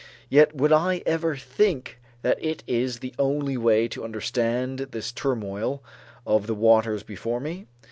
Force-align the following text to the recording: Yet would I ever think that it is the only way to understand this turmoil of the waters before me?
Yet 0.29 0.55
would 0.55 0.71
I 0.73 1.03
ever 1.05 1.35
think 1.35 1.99
that 2.23 2.43
it 2.43 2.63
is 2.65 2.97
the 2.97 3.13
only 3.19 3.55
way 3.55 3.87
to 3.89 4.03
understand 4.03 4.79
this 4.79 5.11
turmoil 5.11 5.83
of 6.25 6.47
the 6.47 6.55
waters 6.55 7.03
before 7.03 7.39
me? 7.39 7.67